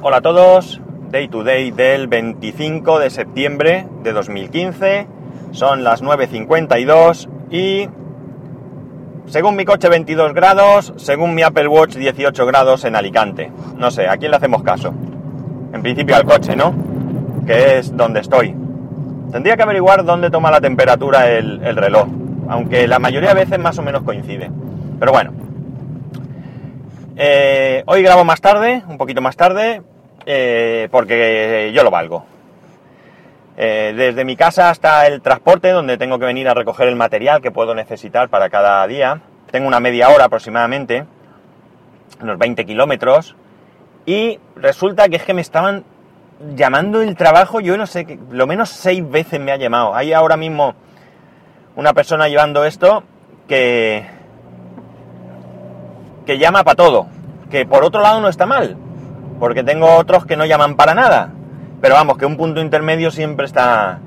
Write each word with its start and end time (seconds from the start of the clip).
Hola 0.00 0.18
a 0.18 0.20
todos, 0.20 0.80
Day 1.10 1.26
to 1.26 1.42
Day 1.42 1.72
del 1.72 2.06
25 2.06 3.00
de 3.00 3.10
septiembre 3.10 3.88
de 4.04 4.12
2015, 4.12 5.08
son 5.50 5.82
las 5.82 6.04
9.52 6.04 7.28
y 7.50 7.88
según 9.26 9.56
mi 9.56 9.64
coche 9.64 9.88
22 9.88 10.34
grados, 10.34 10.94
según 10.98 11.34
mi 11.34 11.42
Apple 11.42 11.66
Watch 11.66 11.96
18 11.96 12.46
grados 12.46 12.84
en 12.84 12.94
Alicante. 12.94 13.50
No 13.76 13.90
sé, 13.90 14.06
¿a 14.06 14.16
quién 14.18 14.30
le 14.30 14.36
hacemos 14.36 14.62
caso? 14.62 14.94
En 15.72 15.82
principio 15.82 16.14
al 16.14 16.24
coche, 16.24 16.54
¿no? 16.54 16.72
Que 17.44 17.78
es 17.78 17.96
donde 17.96 18.20
estoy. 18.20 18.54
Tendría 19.32 19.56
que 19.56 19.64
averiguar 19.64 20.04
dónde 20.04 20.30
toma 20.30 20.52
la 20.52 20.60
temperatura 20.60 21.28
el, 21.28 21.60
el 21.64 21.74
reloj, 21.74 22.06
aunque 22.48 22.86
la 22.86 23.00
mayoría 23.00 23.30
de 23.30 23.40
veces 23.40 23.58
más 23.58 23.76
o 23.80 23.82
menos 23.82 24.04
coincide. 24.04 24.48
Pero 25.00 25.10
bueno, 25.10 25.32
eh, 27.20 27.82
hoy 27.86 28.02
grabo 28.02 28.24
más 28.24 28.40
tarde, 28.40 28.82
un 28.86 28.96
poquito 28.96 29.20
más 29.20 29.36
tarde, 29.36 29.82
eh, 30.24 30.88
porque 30.92 31.72
yo 31.74 31.82
lo 31.82 31.90
valgo. 31.90 32.24
Eh, 33.56 33.92
desde 33.96 34.24
mi 34.24 34.36
casa 34.36 34.70
hasta 34.70 35.04
el 35.08 35.20
transporte, 35.20 35.70
donde 35.70 35.98
tengo 35.98 36.20
que 36.20 36.26
venir 36.26 36.48
a 36.48 36.54
recoger 36.54 36.86
el 36.86 36.94
material 36.94 37.42
que 37.42 37.50
puedo 37.50 37.74
necesitar 37.74 38.28
para 38.28 38.50
cada 38.50 38.86
día, 38.86 39.20
tengo 39.50 39.66
una 39.66 39.80
media 39.80 40.10
hora 40.10 40.26
aproximadamente, 40.26 41.06
unos 42.22 42.38
20 42.38 42.64
kilómetros, 42.64 43.34
y 44.06 44.38
resulta 44.54 45.08
que 45.08 45.16
es 45.16 45.24
que 45.24 45.34
me 45.34 45.40
estaban 45.40 45.84
llamando 46.54 47.02
el 47.02 47.16
trabajo, 47.16 47.58
yo 47.58 47.76
no 47.76 47.86
sé, 47.86 48.18
lo 48.30 48.46
menos 48.46 48.68
seis 48.68 49.02
veces 49.10 49.40
me 49.40 49.50
ha 49.50 49.56
llamado. 49.56 49.92
Hay 49.92 50.12
ahora 50.12 50.36
mismo 50.36 50.76
una 51.74 51.92
persona 51.94 52.28
llevando 52.28 52.64
esto 52.64 53.02
que 53.48 54.17
que 56.28 56.36
llama 56.36 56.62
para 56.62 56.76
todo, 56.76 57.06
que 57.50 57.64
por 57.64 57.82
otro 57.84 58.02
lado 58.02 58.20
no 58.20 58.28
está 58.28 58.44
mal, 58.44 58.76
porque 59.40 59.64
tengo 59.64 59.94
otros 59.94 60.26
que 60.26 60.36
no 60.36 60.44
llaman 60.44 60.76
para 60.76 60.92
nada, 60.94 61.30
pero 61.80 61.94
vamos, 61.94 62.18
que 62.18 62.26
un 62.26 62.36
punto 62.36 62.60
intermedio 62.60 63.10
siempre 63.10 63.46
está, 63.46 64.00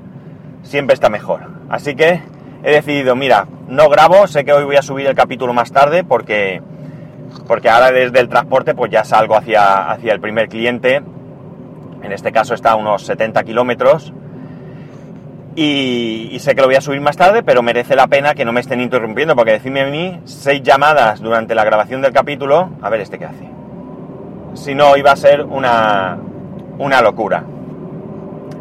siempre 0.62 0.94
está 0.94 1.08
mejor. 1.08 1.40
Así 1.68 1.96
que 1.96 2.22
he 2.62 2.70
decidido, 2.70 3.16
mira, 3.16 3.48
no 3.66 3.88
grabo, 3.88 4.28
sé 4.28 4.44
que 4.44 4.52
hoy 4.52 4.62
voy 4.62 4.76
a 4.76 4.82
subir 4.82 5.08
el 5.08 5.16
capítulo 5.16 5.52
más 5.52 5.72
tarde 5.72 6.04
porque, 6.04 6.62
porque 7.48 7.68
ahora 7.68 7.90
desde 7.90 8.20
el 8.20 8.28
transporte 8.28 8.76
pues 8.76 8.92
ya 8.92 9.02
salgo 9.02 9.34
hacia, 9.34 9.90
hacia 9.90 10.12
el 10.12 10.20
primer 10.20 10.48
cliente, 10.48 11.02
en 12.04 12.12
este 12.12 12.30
caso 12.30 12.54
está 12.54 12.70
a 12.70 12.76
unos 12.76 13.04
70 13.04 13.42
kilómetros, 13.42 14.12
y, 15.54 16.38
sé 16.40 16.54
que 16.54 16.62
lo 16.62 16.66
voy 16.66 16.76
a 16.76 16.80
subir 16.80 17.00
más 17.00 17.16
tarde, 17.16 17.42
pero 17.42 17.62
merece 17.62 17.94
la 17.94 18.06
pena 18.06 18.34
que 18.34 18.44
no 18.44 18.52
me 18.52 18.60
estén 18.60 18.80
interrumpiendo, 18.80 19.36
porque 19.36 19.52
decirme 19.52 19.82
a 19.82 19.86
mí 19.86 20.20
seis 20.24 20.62
llamadas 20.62 21.20
durante 21.20 21.54
la 21.54 21.64
grabación 21.64 22.00
del 22.00 22.12
capítulo, 22.12 22.70
a 22.80 22.88
ver 22.88 23.00
este 23.00 23.18
qué 23.18 23.26
hace. 23.26 23.48
Si 24.54 24.74
no, 24.74 24.96
iba 24.96 25.12
a 25.12 25.16
ser 25.16 25.42
una, 25.42 26.18
una 26.78 27.02
locura. 27.02 27.44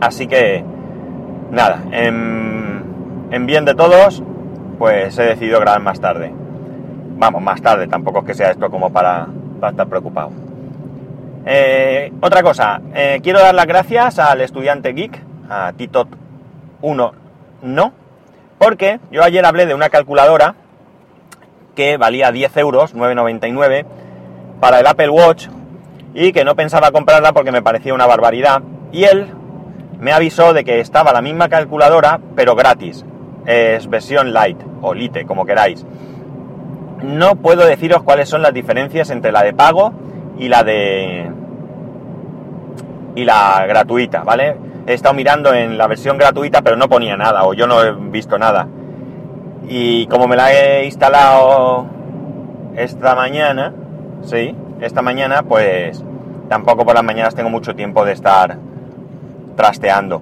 Así 0.02 0.28
que, 0.28 0.64
nada, 1.52 1.84
en, 1.92 3.30
en, 3.32 3.46
bien 3.46 3.64
de 3.64 3.76
todos, 3.76 4.22
pues 4.78 5.18
he 5.18 5.24
decidido 5.24 5.60
grabar 5.60 5.82
más 5.82 6.02
tarde. 6.02 6.34
Vamos, 7.18 7.42
más 7.42 7.62
tarde, 7.62 7.88
tampoco 7.88 8.20
es 8.20 8.26
que 8.26 8.34
sea 8.34 8.52
esto 8.52 8.70
como 8.70 8.92
para, 8.92 9.28
para 9.60 9.72
estar 9.72 9.88
preocupado. 9.88 10.32
Eh, 11.46 12.12
otra 12.22 12.44
cosa, 12.44 12.82
eh, 12.94 13.20
quiero 13.24 13.40
dar 13.40 13.56
las 13.56 13.66
gracias 13.66 14.20
al 14.20 14.42
estudiante 14.42 14.92
geek, 14.94 15.20
a 15.50 15.72
Titot 15.74 16.08
uno 16.82 17.14
no, 17.62 17.94
porque 18.58 19.00
yo 19.12 19.24
ayer 19.24 19.46
hablé 19.46 19.66
de 19.66 19.74
una 19.74 19.90
calculadora 19.90 20.56
que 21.76 21.98
valía 21.98 22.32
10 22.32 22.58
euros, 22.58 22.96
9,99, 22.96 23.86
para 24.60 24.80
el 24.80 24.88
Apple 24.88 25.10
Watch 25.10 25.48
y 26.14 26.34
que 26.34 26.44
no 26.44 26.56
pensaba 26.56 26.92
comprarla 26.92 27.34
porque 27.34 27.52
me 27.52 27.62
parecía 27.62 27.94
una 27.94 28.08
barbaridad. 28.08 28.62
Y 28.92 29.06
él 29.06 29.28
me 30.00 30.12
avisó 30.12 30.54
de 30.54 30.64
que 30.64 30.80
estaba 30.80 31.14
la 31.14 31.22
misma 31.22 31.50
calculadora, 31.50 32.20
pero 32.36 32.56
gratis. 32.56 33.06
Es 33.46 33.88
versión 33.88 34.34
light 34.34 34.60
o 34.82 34.94
lite, 34.94 35.26
como 35.26 35.46
queráis. 35.46 35.86
No 37.02 37.36
puedo 37.36 37.66
deciros 37.66 38.04
cuáles 38.04 38.30
son 38.30 38.42
las 38.42 38.54
diferencias 38.54 39.10
entre 39.10 39.32
la 39.32 39.44
de 39.44 39.54
pago 39.54 39.94
y 40.38 40.50
la 40.50 40.64
de... 40.64 41.32
y 43.16 43.24
la 43.24 43.66
gratuita, 43.68 44.24
¿vale? 44.24 44.56
He 44.88 44.94
estado 44.94 45.14
mirando 45.14 45.54
en 45.54 45.78
la 45.78 45.88
versión 45.88 46.18
gratuita, 46.18 46.62
pero 46.62 46.76
no 46.76 46.90
ponía 46.90 47.18
nada, 47.18 47.44
o 47.44 47.54
yo 47.54 47.68
no 47.68 47.84
he 47.84 47.92
visto 47.92 48.38
nada. 48.38 48.68
Y 49.68 50.08
como 50.08 50.28
me 50.28 50.36
la 50.36 50.54
he 50.54 50.86
instalado 50.86 51.86
esta 52.76 53.16
mañana, 53.16 53.74
sí, 54.24 54.56
esta 54.82 55.02
mañana, 55.02 55.44
pues 55.44 56.04
tampoco 56.50 56.86
por 56.86 56.96
las 56.96 57.04
mañanas 57.04 57.36
tengo 57.36 57.50
mucho 57.50 57.76
tiempo 57.76 58.04
de 58.04 58.14
estar 58.14 58.58
trasteando. 59.56 60.22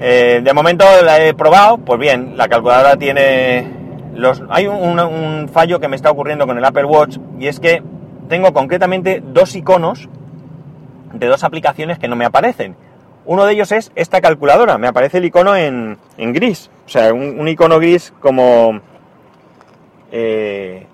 Eh, 0.00 0.40
de 0.42 0.52
momento 0.52 0.84
la 1.04 1.22
he 1.22 1.34
probado, 1.34 1.78
pues 1.78 1.98
bien, 1.98 2.36
la 2.36 2.48
calculadora 2.48 2.96
tiene 2.96 3.66
los... 4.14 4.42
Hay 4.48 4.66
un, 4.66 4.98
un 4.98 5.48
fallo 5.48 5.78
que 5.80 5.88
me 5.88 5.96
está 5.96 6.10
ocurriendo 6.10 6.46
con 6.46 6.58
el 6.58 6.64
Apple 6.64 6.84
Watch 6.84 7.18
y 7.38 7.46
es 7.46 7.60
que 7.60 7.82
tengo 8.28 8.52
concretamente 8.52 9.22
dos 9.24 9.54
iconos 9.54 10.08
de 11.12 11.26
dos 11.26 11.44
aplicaciones 11.44 11.98
que 11.98 12.08
no 12.08 12.16
me 12.16 12.24
aparecen. 12.24 12.76
Uno 13.24 13.44
de 13.44 13.52
ellos 13.52 13.70
es 13.72 13.92
esta 13.94 14.20
calculadora, 14.20 14.78
me 14.78 14.88
aparece 14.88 15.18
el 15.18 15.24
icono 15.24 15.54
en, 15.54 15.98
en 16.16 16.32
gris, 16.32 16.70
o 16.86 16.88
sea, 16.88 17.12
un, 17.12 17.38
un 17.38 17.46
icono 17.46 17.78
gris 17.78 18.12
como, 18.20 18.80
eh, 20.10 20.86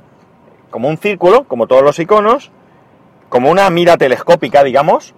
como 0.71 0.89
un 0.89 0.99
círculo, 0.99 1.45
como 1.45 1.67
todos 1.67 1.83
los 1.83 1.99
iconos, 1.99 2.51
como 3.29 3.51
una 3.51 3.69
mira 3.71 3.97
telescópica, 3.97 4.63
digamos, 4.63 5.15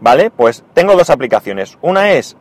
¿vale? 0.00 0.30
Pues 0.30 0.64
tengo 0.74 0.94
dos 0.96 1.10
aplicaciones. 1.10 1.78
Una 1.82 2.12
es 2.12 2.36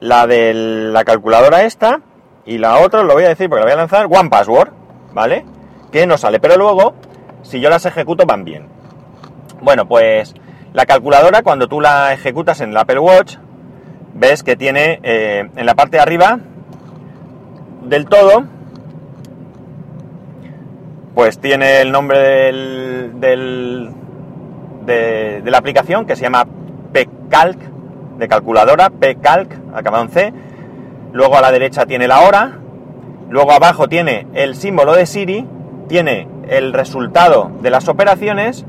la 0.00 0.26
de 0.26 0.54
la 0.54 1.04
calculadora 1.04 1.64
esta, 1.64 2.00
y 2.44 2.58
la 2.58 2.78
otra, 2.78 3.02
lo 3.02 3.14
voy 3.14 3.24
a 3.24 3.28
decir 3.28 3.48
porque 3.48 3.60
la 3.60 3.66
voy 3.66 3.72
a 3.72 3.76
lanzar, 3.76 4.06
One 4.06 4.30
Password, 4.30 4.70
¿vale? 5.12 5.44
Que 5.90 6.06
no 6.06 6.16
sale, 6.16 6.38
pero 6.38 6.56
luego, 6.56 6.94
si 7.42 7.60
yo 7.60 7.68
las 7.68 7.86
ejecuto, 7.86 8.24
van 8.24 8.44
bien. 8.44 8.68
Bueno, 9.60 9.86
pues 9.86 10.34
la 10.72 10.86
calculadora, 10.86 11.42
cuando 11.42 11.66
tú 11.66 11.80
la 11.80 12.12
ejecutas 12.12 12.60
en 12.60 12.70
el 12.70 12.76
Apple 12.76 13.00
Watch, 13.00 13.36
ves 14.18 14.42
que 14.42 14.56
tiene 14.56 15.00
eh, 15.02 15.48
en 15.54 15.66
la 15.66 15.74
parte 15.74 15.98
de 15.98 16.02
arriba 16.02 16.38
del 17.82 18.06
todo, 18.06 18.44
pues 21.14 21.38
tiene 21.38 21.80
el 21.80 21.92
nombre 21.92 22.18
del, 22.18 23.90
de, 24.84 25.42
la 25.44 25.58
aplicación 25.58 26.06
que 26.06 26.16
se 26.16 26.22
llama 26.22 26.46
pcalc, 26.92 27.58
de 28.18 28.28
calculadora, 28.28 28.90
pcalc, 28.90 29.52
acabado 29.74 30.04
en 30.04 30.10
C. 30.10 30.32
Luego 31.12 31.36
a 31.36 31.40
la 31.40 31.52
derecha 31.52 31.86
tiene 31.86 32.08
la 32.08 32.20
hora. 32.20 32.58
Luego 33.28 33.52
abajo 33.52 33.88
tiene 33.88 34.26
el 34.34 34.56
símbolo 34.56 34.94
de 34.94 35.06
Siri, 35.06 35.46
tiene 35.88 36.28
el 36.48 36.72
resultado 36.72 37.50
de 37.60 37.70
las 37.70 37.88
operaciones, 37.88 38.64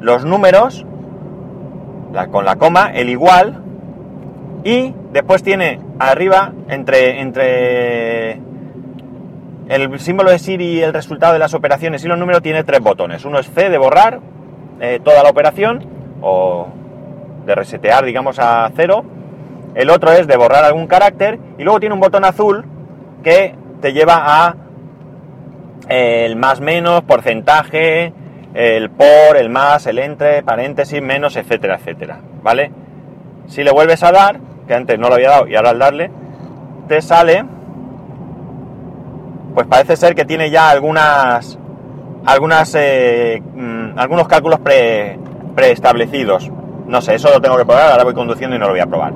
los 0.00 0.24
números, 0.24 0.84
con 2.32 2.44
la 2.44 2.56
coma, 2.56 2.90
el 2.92 3.08
igual, 3.08 3.62
y 4.68 4.94
después 5.14 5.42
tiene 5.42 5.80
arriba, 5.98 6.52
entre, 6.68 7.22
entre 7.22 8.32
el 9.66 9.98
símbolo 9.98 10.30
de 10.30 10.38
Siri 10.38 10.66
y 10.66 10.82
el 10.82 10.92
resultado 10.92 11.32
de 11.32 11.38
las 11.38 11.54
operaciones 11.54 12.04
y 12.04 12.08
los 12.08 12.18
números, 12.18 12.42
tiene 12.42 12.64
tres 12.64 12.80
botones. 12.80 13.24
Uno 13.24 13.38
es 13.38 13.50
C 13.50 13.70
de 13.70 13.78
borrar 13.78 14.20
eh, 14.78 15.00
toda 15.02 15.22
la 15.22 15.30
operación 15.30 15.86
o 16.20 16.68
de 17.46 17.54
resetear, 17.54 18.04
digamos, 18.04 18.38
a 18.38 18.70
cero. 18.76 19.06
El 19.74 19.88
otro 19.88 20.12
es 20.12 20.26
de 20.26 20.36
borrar 20.36 20.64
algún 20.64 20.86
carácter. 20.86 21.38
Y 21.56 21.64
luego 21.64 21.80
tiene 21.80 21.94
un 21.94 22.00
botón 22.02 22.26
azul 22.26 22.66
que 23.24 23.54
te 23.80 23.94
lleva 23.94 24.16
a 24.18 24.54
el 25.88 26.36
más 26.36 26.60
menos, 26.60 27.04
porcentaje, 27.04 28.12
el 28.52 28.90
por, 28.90 29.38
el 29.38 29.48
más, 29.48 29.86
el 29.86 29.98
entre, 29.98 30.42
paréntesis, 30.42 31.00
menos, 31.00 31.36
etcétera, 31.36 31.76
etcétera. 31.76 32.20
¿Vale? 32.42 32.70
Si 33.46 33.64
le 33.64 33.70
vuelves 33.70 34.02
a 34.02 34.12
dar, 34.12 34.47
que 34.68 34.74
antes 34.74 34.98
no 34.98 35.08
lo 35.08 35.14
había 35.14 35.30
dado 35.30 35.48
y 35.48 35.56
ahora 35.56 35.70
al 35.70 35.78
darle, 35.78 36.10
te 36.86 37.02
sale, 37.02 37.44
pues 39.54 39.66
parece 39.66 39.96
ser 39.96 40.14
que 40.14 40.24
tiene 40.24 40.50
ya 40.50 40.70
algunas, 40.70 41.58
algunas, 42.24 42.72
eh, 42.78 43.42
mmm, 43.54 43.98
algunos 43.98 44.28
cálculos 44.28 44.60
pre, 44.60 45.18
preestablecidos. 45.56 46.50
No 46.86 47.00
sé, 47.02 47.16
eso 47.16 47.30
lo 47.30 47.40
tengo 47.40 47.56
que 47.56 47.64
probar, 47.64 47.90
ahora 47.90 48.04
voy 48.04 48.14
conduciendo 48.14 48.54
y 48.54 48.58
no 48.58 48.66
lo 48.66 48.72
voy 48.72 48.80
a 48.80 48.86
probar. 48.86 49.12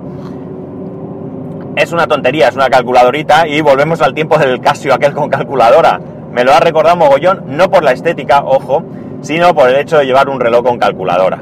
Es 1.77 1.93
una 1.93 2.07
tontería, 2.07 2.49
es 2.49 2.57
una 2.57 2.69
calculadorita 2.69 3.47
y 3.47 3.61
volvemos 3.61 4.03
al 4.03 4.13
tiempo 4.13 4.37
del 4.37 4.61
Casio 4.61 4.93
aquel 4.93 5.15
con 5.15 5.31
calculadora. 5.31 6.01
Me 6.33 6.45
lo 6.45 6.53
ha 6.53 6.61
recordado 6.61 6.97
mogollón, 6.97 7.45
no 7.47 7.71
por 7.71 7.83
la 7.83 7.93
estética, 7.93 8.43
ojo, 8.45 8.83
sino 9.23 9.55
por 9.55 9.69
el 9.71 9.77
hecho 9.77 9.99
de 9.99 10.07
llevar 10.07 10.29
un 10.29 10.41
reloj 10.41 10.65
con 10.65 10.79
calculadora. 10.79 11.39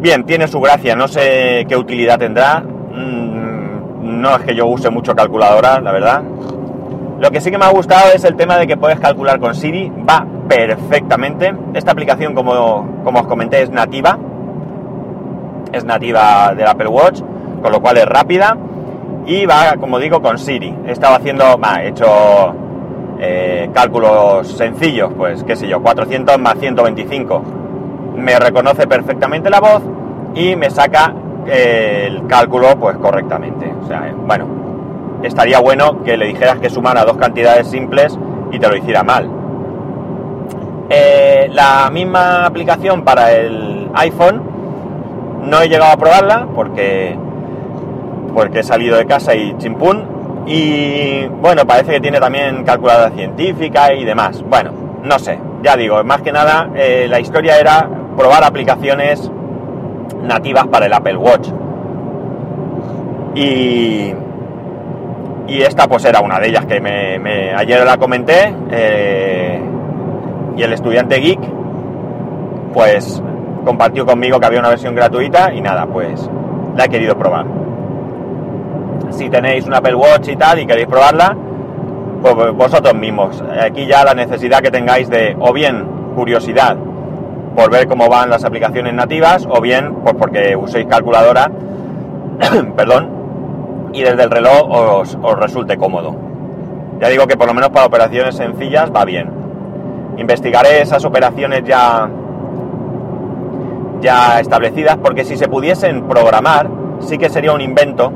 Bien, 0.00 0.24
tiene 0.24 0.48
su 0.48 0.60
gracia, 0.60 0.96
no 0.96 1.06
sé 1.06 1.64
qué 1.68 1.76
utilidad 1.76 2.18
tendrá. 2.18 2.64
Mm, 2.94 4.20
no 4.20 4.36
es 4.36 4.42
que 4.42 4.54
yo 4.54 4.66
use 4.66 4.88
mucho 4.90 5.14
calculadora, 5.14 5.80
la 5.80 5.92
verdad. 5.92 6.22
Lo 7.18 7.30
que 7.30 7.40
sí 7.40 7.50
que 7.50 7.58
me 7.58 7.64
ha 7.64 7.70
gustado 7.70 8.12
es 8.12 8.24
el 8.24 8.36
tema 8.36 8.56
de 8.56 8.66
que 8.66 8.76
puedes 8.76 9.00
calcular 9.00 9.38
con 9.40 9.54
Siri, 9.54 9.90
va 10.08 10.26
perfectamente. 10.48 11.54
Esta 11.74 11.92
aplicación, 11.92 12.34
como, 12.34 13.02
como 13.04 13.20
os 13.20 13.26
comenté, 13.26 13.62
es 13.62 13.70
nativa. 13.70 14.18
es 15.72 15.84
nativa 15.84 16.54
del 16.54 16.66
Apple 16.66 16.88
Watch, 16.88 17.20
con 17.62 17.72
lo 17.72 17.80
cual 17.80 17.96
es 17.98 18.06
rápida 18.06 18.56
y 19.26 19.46
va, 19.46 19.76
como 19.78 19.98
digo, 19.98 20.20
con 20.20 20.38
Siri. 20.38 20.74
He 20.86 20.92
estado 20.92 21.16
haciendo, 21.16 21.58
he 21.80 21.88
hecho 21.88 22.54
eh, 23.20 23.70
cálculos 23.72 24.48
sencillos, 24.48 25.12
pues 25.16 25.42
qué 25.44 25.56
sé 25.56 25.66
yo, 25.68 25.82
400 25.82 26.38
más 26.38 26.58
125. 26.58 27.42
Me 28.16 28.38
reconoce 28.38 28.86
perfectamente 28.86 29.50
la 29.50 29.60
voz 29.60 29.82
y 30.34 30.56
me 30.56 30.70
saca 30.70 31.14
el 31.46 32.26
cálculo 32.26 32.76
pues 32.78 32.96
correctamente. 32.96 33.72
O 33.82 33.86
sea, 33.86 34.12
bueno, 34.26 34.46
estaría 35.22 35.60
bueno 35.60 36.02
que 36.02 36.16
le 36.16 36.26
dijeras 36.26 36.58
que 36.58 36.70
sumara 36.70 37.04
dos 37.04 37.16
cantidades 37.16 37.68
simples 37.68 38.18
y 38.52 38.58
te 38.58 38.68
lo 38.68 38.76
hiciera 38.76 39.02
mal. 39.02 39.28
Eh, 40.90 41.48
la 41.52 41.88
misma 41.90 42.44
aplicación 42.44 43.02
para 43.04 43.32
el 43.32 43.88
iPhone 43.94 44.42
no 45.42 45.62
he 45.62 45.68
llegado 45.68 45.92
a 45.92 45.96
probarla 45.96 46.46
porque 46.54 47.16
porque 48.34 48.60
he 48.60 48.62
salido 48.62 48.96
de 48.96 49.06
casa 49.06 49.34
y 49.34 49.56
chimpún 49.58 50.44
y 50.46 51.26
bueno 51.26 51.66
parece 51.66 51.92
que 51.92 52.00
tiene 52.00 52.20
también 52.20 52.64
calculadora 52.64 53.10
científica 53.10 53.94
y 53.94 54.04
demás 54.04 54.42
bueno 54.42 54.72
no 55.02 55.18
sé 55.18 55.38
ya 55.62 55.76
digo 55.76 56.02
más 56.04 56.20
que 56.20 56.32
nada 56.32 56.68
eh, 56.74 57.06
la 57.08 57.20
historia 57.20 57.58
era 57.58 57.88
probar 58.16 58.44
aplicaciones 58.44 59.30
nativas 60.22 60.66
para 60.68 60.86
el 60.86 60.92
Apple 60.92 61.16
Watch 61.16 61.48
y 63.34 64.14
y 65.46 65.60
esta 65.60 65.86
pues 65.86 66.04
era 66.06 66.20
una 66.20 66.40
de 66.40 66.48
ellas 66.48 66.64
que 66.64 66.80
me, 66.80 67.54
ayer 67.54 67.84
la 67.84 67.98
comenté 67.98 68.54
eh, 68.70 69.60
y 70.56 70.62
el 70.62 70.72
estudiante 70.72 71.16
geek 71.16 71.40
pues 72.72 73.22
compartió 73.64 74.04
conmigo 74.06 74.38
que 74.38 74.46
había 74.46 74.60
una 74.60 74.68
versión 74.68 74.94
gratuita 74.94 75.52
y 75.52 75.60
nada, 75.60 75.86
pues 75.86 76.28
la 76.76 76.84
he 76.84 76.88
querido 76.88 77.16
probar. 77.16 77.46
Si 79.10 79.30
tenéis 79.30 79.66
un 79.66 79.74
Apple 79.74 79.94
Watch 79.94 80.28
y 80.28 80.36
tal 80.36 80.58
y 80.58 80.66
queréis 80.66 80.88
probarla, 80.88 81.36
pues 82.20 82.52
vosotros 82.52 82.94
mismos. 82.94 83.42
Aquí 83.60 83.86
ya 83.86 84.04
la 84.04 84.14
necesidad 84.14 84.60
que 84.60 84.70
tengáis 84.70 85.08
de 85.08 85.36
o 85.38 85.52
bien 85.52 85.84
curiosidad 86.14 86.76
por 87.54 87.70
ver 87.70 87.86
cómo 87.86 88.08
van 88.08 88.30
las 88.30 88.44
aplicaciones 88.44 88.94
nativas 88.94 89.46
o 89.48 89.60
bien 89.60 89.94
pues 90.02 90.14
porque 90.14 90.56
uséis 90.56 90.86
calculadora, 90.86 91.50
perdón, 92.76 93.90
y 93.92 94.02
desde 94.02 94.24
el 94.24 94.30
reloj 94.30 94.68
os, 94.68 95.18
os 95.22 95.38
resulte 95.38 95.76
cómodo. 95.76 96.14
Ya 97.00 97.08
digo 97.08 97.26
que 97.26 97.36
por 97.36 97.46
lo 97.46 97.54
menos 97.54 97.70
para 97.70 97.86
operaciones 97.86 98.36
sencillas 98.36 98.90
va 98.94 99.04
bien. 99.04 99.30
Investigaré 100.16 100.80
esas 100.80 101.04
operaciones 101.04 101.64
ya 101.64 102.08
ya 104.04 104.38
establecidas, 104.38 104.98
porque 104.98 105.24
si 105.24 105.36
se 105.36 105.48
pudiesen 105.48 106.06
programar, 106.06 106.68
sí 107.00 107.16
que 107.16 107.30
sería 107.30 107.52
un 107.52 107.62
invento, 107.62 108.12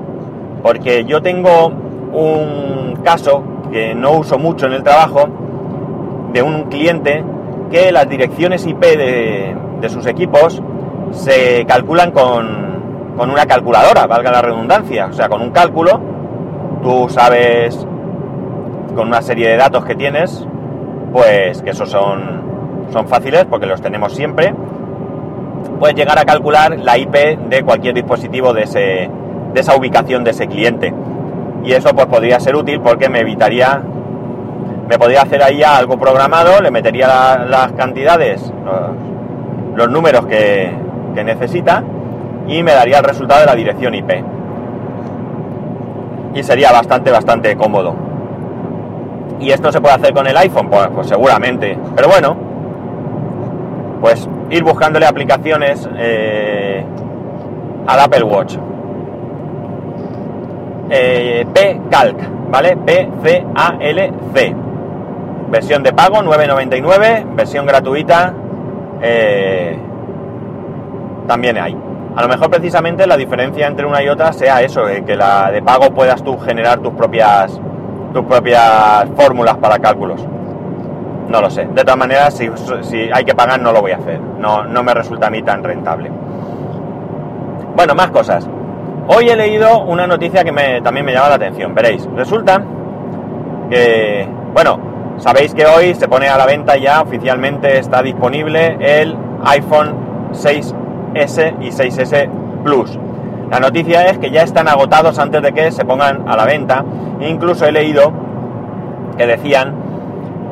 porque 0.62 1.05
yo 1.06 1.23
tengo 1.23 1.73
un 2.12 3.00
caso 3.02 3.43
que 3.73 3.94
no 3.94 4.12
uso 4.12 4.38
mucho 4.38 4.67
en 4.67 4.75
el 4.75 4.82
trabajo, 4.82 5.29
de 6.32 6.43
un 6.43 6.64
cliente 6.64 7.25
que 7.70 7.93
las 7.93 8.09
direcciones 8.09 8.67
IP 8.67 8.81
de, 8.81 9.88
sus 9.88 10.06
equipos 10.06 10.62
se 11.12 11.65
calculan 11.67 12.11
con, 12.11 13.15
con 13.17 13.31
una 13.31 13.47
calculadora, 13.47 14.06
valga 14.06 14.31
la 14.31 14.43
redundancia, 14.43 15.06
o 15.06 15.12
sea, 15.12 15.29
con 15.29 15.41
un 15.41 15.50
cálculo, 15.50 16.00
tú 16.82 17.09
sabes 17.09 17.87
con 18.94 19.09
una 19.09 19.23
serie 19.23 19.49
de 19.49 19.56
datos 19.56 19.85
que 19.85 19.94
tienes, 19.94 20.47
pues 21.12 21.62
que 21.62 21.70
esos 21.70 21.88
son, 21.88 22.43
son 22.93 23.09
fáciles 23.09 23.44
porque 23.44 23.67
los 23.67 23.81
tenemos 23.81 24.12
siempre, 24.14 24.55
puedes 25.79 25.97
llegar 25.97 26.19
a 26.19 26.25
calcular 26.25 26.79
la 26.79 26.99
IP 26.99 27.14
de 27.49 27.62
cualquier 27.62 27.94
dispositivo 27.94 28.53
de, 28.53 28.62
ese, 28.62 29.11
de 29.55 29.61
esa 29.61 29.76
ubicación 29.76 30.25
de 30.25 30.31
ese 30.31 30.47
cliente. 30.47 30.93
Y 31.64 31.73
eso 31.73 31.94
pues 31.94 32.06
podría 32.06 32.41
ser 32.41 32.56
útil 32.56 32.81
porque 32.81 33.09
me 33.09 33.21
evitaría, 33.21 33.82
me 34.88 34.99
podría 34.99 35.23
hacer 35.23 35.43
ahí 35.43 35.62
algo 35.62 35.99
programado, 35.99 36.61
le 36.62 36.70
metería 36.70 37.44
las 37.46 37.73
cantidades, 37.73 38.52
los, 39.76 39.90
números 39.90 40.26
que, 40.26 40.73
necesita 41.14 41.82
y 42.46 42.62
me 42.62 42.73
daría 42.73 42.99
el 42.99 43.05
resultado 43.05 43.40
de 43.40 43.46
la 43.46 43.56
dirección 43.56 43.93
IP. 43.93 44.11
Y 46.35 46.43
sería 46.44 46.70
bastante, 46.70 47.11
bastante 47.11 47.56
cómodo. 47.56 47.94
¿Y 49.40 49.50
esto 49.50 49.73
se 49.73 49.81
puede 49.81 49.96
hacer 49.96 50.14
con 50.14 50.29
el 50.29 50.37
iPhone? 50.37 50.70
Pues, 50.70 50.88
pues 50.94 51.08
seguramente. 51.08 51.76
Pero 51.96 52.08
bueno, 52.08 52.37
pues 54.00 54.29
ir 54.50 54.62
buscándole 54.62 55.06
aplicaciones 55.06 55.88
eh, 55.96 56.85
al 57.87 58.00
Apple 58.00 58.23
Watch. 58.23 58.56
Eh, 60.90 61.44
P-Calc, 61.52 62.17
¿vale? 62.49 62.76
P-C-A-L-C. 62.76 64.68
Versión 65.50 65.83
de 65.83 65.93
pago 65.93 66.17
9.99, 66.17 67.35
versión 67.35 67.67
gratuita 67.67 68.35
eh, 69.00 69.79
también 71.27 71.59
hay. 71.59 71.77
A 72.17 72.23
lo 72.23 72.29
mejor 72.29 72.50
precisamente 72.50 73.06
la 73.06 73.17
diferencia 73.17 73.67
entre 73.67 73.87
una 73.87 74.03
y 74.03 74.09
otra 74.09 74.33
sea 74.33 74.61
eso, 74.62 74.83
que 75.06 75.17
la 75.17 75.50
de 75.50 75.62
pago 75.62 75.91
puedas 75.95 76.23
tú 76.23 76.39
generar 76.39 76.81
tus 76.81 76.93
propias 76.93 77.61
tus 78.12 78.25
propias 78.25 79.06
fórmulas 79.17 79.56
para 79.59 79.79
cálculos. 79.79 80.25
No 81.29 81.41
lo 81.41 81.50
sé. 81.50 81.67
De 81.67 81.83
todas 81.83 81.99
maneras, 81.99 82.35
si, 82.35 83.11
hay 83.12 83.25
que 83.25 83.35
pagar, 83.35 83.61
no 83.61 83.73
lo 83.73 83.83
voy 83.83 83.93
a 83.93 83.97
hacer. 83.97 84.19
No, 84.21 84.65
no 84.65 84.83
me 84.83 84.95
resulta 84.95 85.27
a 85.27 85.31
mí 85.31 85.43
tan 85.43 85.62
rentable. 85.62 86.11
Bueno, 87.77 87.95
más 87.95 88.11
cosas. 88.11 88.49
Hoy 89.09 89.29
he 89.29 89.37
leído 89.37 89.85
una 89.85 90.06
noticia 90.06 90.43
que 90.43 90.53
me, 90.53 90.81
también 90.81 91.05
me 91.05 91.12
llama 91.12 91.29
la 91.29 91.35
atención. 91.35 91.75
Veréis, 91.75 92.09
resulta 92.17 92.62
que, 93.71 94.27
bueno, 94.55 94.88
sabéis 95.19 95.55
que 95.55 95.67
hoy 95.67 95.94
se 95.94 96.09
pone 96.09 96.29
a 96.29 96.37
la 96.37 96.47
venta 96.47 96.76
ya 96.76 97.03
oficialmente, 97.03 97.79
está 97.79 98.03
disponible 98.03 98.76
el 98.81 99.17
iPhone 99.44 100.32
6S 100.32 101.55
y 101.61 101.69
6S 101.69 102.29
Plus. 102.62 102.99
La 103.50 103.61
noticia 103.61 104.06
es 104.09 104.19
que 104.19 104.31
ya 104.31 104.43
están 104.43 104.69
agotados 104.69 105.19
antes 105.19 105.43
de 105.43 105.53
que 105.53 105.70
se 105.73 105.85
pongan 105.85 106.29
a 106.29 106.37
la 106.37 106.44
venta. 106.44 106.85
Incluso 107.20 107.67
he 107.67 107.73
leído 107.73 108.12
que 109.17 109.26
decían 109.26 109.75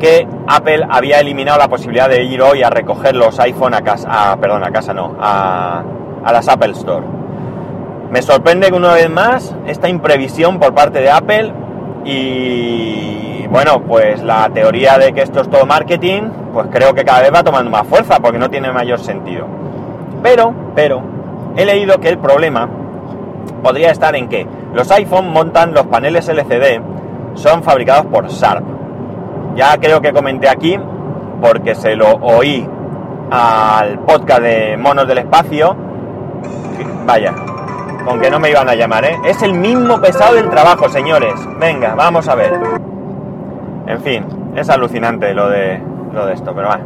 que 0.00 0.26
Apple 0.46 0.86
había 0.88 1.20
eliminado 1.20 1.58
la 1.58 1.68
posibilidad 1.68 2.08
de 2.08 2.24
ir 2.24 2.40
hoy 2.42 2.62
a 2.62 2.70
recoger 2.70 3.14
los 3.14 3.38
iPhone 3.40 3.74
a 3.74 3.82
casa, 3.82 4.36
perdón, 4.40 4.64
a 4.64 4.70
casa 4.70 4.94
no, 4.94 5.14
a, 5.20 5.82
a 6.24 6.32
las 6.32 6.48
Apple 6.48 6.72
Store. 6.72 7.04
Me 8.10 8.22
sorprende 8.22 8.68
que 8.68 8.74
una 8.74 8.94
vez 8.94 9.10
más 9.10 9.54
esta 9.66 9.88
imprevisión 9.88 10.58
por 10.58 10.74
parte 10.74 11.00
de 11.00 11.10
Apple 11.10 11.52
y 12.04 13.35
bueno, 13.46 13.82
pues 13.82 14.22
la 14.22 14.48
teoría 14.50 14.98
de 14.98 15.12
que 15.12 15.22
esto 15.22 15.40
es 15.40 15.50
todo 15.50 15.66
marketing, 15.66 16.22
pues 16.52 16.68
creo 16.70 16.94
que 16.94 17.04
cada 17.04 17.22
vez 17.22 17.32
va 17.32 17.42
tomando 17.42 17.70
más 17.70 17.86
fuerza 17.86 18.18
porque 18.20 18.38
no 18.38 18.50
tiene 18.50 18.72
mayor 18.72 18.98
sentido. 18.98 19.46
Pero, 20.22 20.52
pero, 20.74 21.02
he 21.56 21.64
leído 21.64 21.98
que 21.98 22.08
el 22.08 22.18
problema 22.18 22.68
podría 23.62 23.90
estar 23.90 24.14
en 24.16 24.28
que 24.28 24.46
los 24.72 24.90
iPhone 24.90 25.30
montan 25.32 25.74
los 25.74 25.86
paneles 25.86 26.28
LCD, 26.28 26.80
son 27.34 27.62
fabricados 27.62 28.06
por 28.06 28.28
Sharp 28.28 28.76
ya 29.56 29.78
creo 29.78 30.00
que 30.00 30.12
comenté 30.12 30.48
aquí, 30.48 30.78
porque 31.40 31.74
se 31.74 31.96
lo 31.96 32.12
oí 32.16 32.68
al 33.30 33.98
podcast 34.00 34.42
de 34.42 34.76
Monos 34.76 35.08
del 35.08 35.18
Espacio. 35.18 35.74
Vaya, 37.06 37.34
con 38.04 38.20
que 38.20 38.30
no 38.30 38.38
me 38.38 38.50
iban 38.50 38.68
a 38.68 38.74
llamar, 38.74 39.06
¿eh? 39.06 39.18
Es 39.24 39.42
el 39.42 39.54
mismo 39.54 39.98
pesado 39.98 40.34
del 40.34 40.50
trabajo, 40.50 40.88
señores. 40.90 41.34
Venga, 41.58 41.94
vamos 41.94 42.28
a 42.28 42.34
ver. 42.34 42.52
En 43.86 44.00
fin, 44.00 44.24
es 44.56 44.68
alucinante 44.68 45.32
lo 45.34 45.48
de, 45.48 45.80
lo 46.12 46.26
de 46.26 46.34
esto, 46.34 46.52
pero 46.54 46.68
va. 46.68 46.80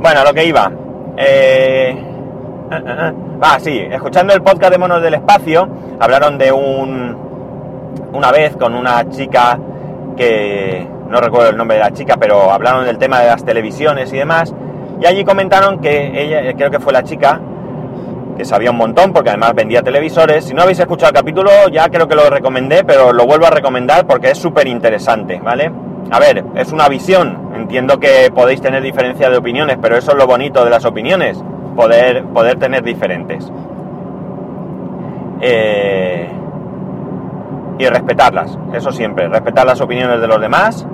Bueno, 0.00 0.24
lo 0.24 0.32
que 0.34 0.44
iba. 0.44 0.70
Eh... 1.16 2.04
Ah, 3.40 3.58
sí, 3.60 3.78
escuchando 3.90 4.34
el 4.34 4.42
podcast 4.42 4.72
de 4.72 4.78
Monos 4.78 5.00
del 5.00 5.14
Espacio, 5.14 5.68
hablaron 6.00 6.36
de 6.38 6.52
un... 6.52 7.16
una 8.12 8.30
vez 8.30 8.56
con 8.56 8.74
una 8.74 9.08
chica 9.08 9.58
que 10.16 10.86
no 11.08 11.20
recuerdo 11.20 11.50
el 11.50 11.56
nombre 11.56 11.76
de 11.76 11.84
la 11.84 11.92
chica, 11.92 12.16
pero 12.18 12.50
hablaron 12.50 12.84
del 12.84 12.98
tema 12.98 13.20
de 13.20 13.28
las 13.28 13.44
televisiones 13.44 14.12
y 14.12 14.18
demás, 14.18 14.52
y 15.00 15.06
allí 15.06 15.24
comentaron 15.24 15.78
que 15.80 16.20
ella, 16.20 16.52
creo 16.54 16.70
que 16.70 16.80
fue 16.80 16.92
la 16.92 17.04
chica, 17.04 17.40
que 18.36 18.44
sabía 18.44 18.70
un 18.70 18.76
montón, 18.76 19.12
porque 19.12 19.30
además 19.30 19.54
vendía 19.54 19.82
televisores. 19.82 20.44
Si 20.44 20.54
no 20.54 20.62
habéis 20.62 20.80
escuchado 20.80 21.10
el 21.10 21.16
capítulo, 21.16 21.50
ya 21.72 21.88
creo 21.88 22.06
que 22.06 22.14
lo 22.14 22.28
recomendé, 22.28 22.84
pero 22.84 23.12
lo 23.12 23.24
vuelvo 23.24 23.46
a 23.46 23.50
recomendar 23.50 24.06
porque 24.06 24.32
es 24.32 24.38
súper 24.38 24.66
interesante, 24.66 25.40
¿vale? 25.42 25.72
A 26.10 26.18
ver, 26.18 26.44
es 26.54 26.72
una 26.72 26.88
visión, 26.88 27.52
entiendo 27.54 28.00
que 28.00 28.30
podéis 28.34 28.60
tener 28.60 28.82
diferencia 28.82 29.28
de 29.28 29.36
opiniones, 29.36 29.78
pero 29.80 29.96
eso 29.96 30.12
es 30.12 30.16
lo 30.16 30.26
bonito 30.26 30.64
de 30.64 30.70
las 30.70 30.84
opiniones, 30.84 31.42
poder, 31.76 32.24
poder 32.24 32.58
tener 32.58 32.82
diferentes. 32.82 33.50
Eh, 35.40 36.28
y 37.78 37.86
respetarlas, 37.86 38.58
eso 38.72 38.90
siempre, 38.90 39.28
respetar 39.28 39.64
las 39.66 39.80
opiniones 39.80 40.20
de 40.20 40.26
los 40.26 40.40
demás 40.40 40.86